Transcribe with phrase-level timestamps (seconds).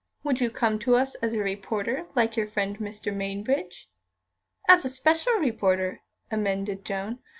[0.23, 3.13] Would you come to us as a reporter, like your friend Mr.
[3.15, 3.87] Mainbridge?"
[4.67, 7.19] "As a special reporter," amended Joan.